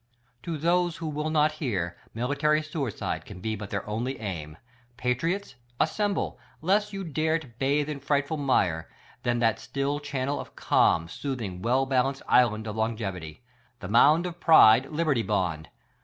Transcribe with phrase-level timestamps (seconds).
[0.41, 4.57] To those who will not hear military suicide can but be their only aim.
[4.97, 8.89] Patriots: Assemble, less 3'ou dare to bathe in frightful mire,
[9.23, 13.43] to that still chan nel of calm, soothing, well balanced island of longevity:
[13.79, 15.69] The mound of pride Liberty Bond